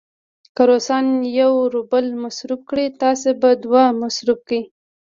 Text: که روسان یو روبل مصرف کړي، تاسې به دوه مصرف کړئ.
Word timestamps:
که 0.55 0.63
روسان 0.69 1.05
یو 1.39 1.53
روبل 1.73 2.05
مصرف 2.23 2.61
کړي، 2.69 2.85
تاسې 3.01 3.29
به 3.41 3.49
دوه 3.63 3.83
مصرف 4.01 4.39
کړئ. 4.47 4.61